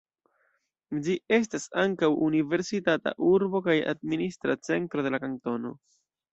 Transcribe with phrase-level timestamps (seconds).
[1.07, 5.77] Ĝi estas ankaŭ universitata urbo kaj administra centro de la kantono.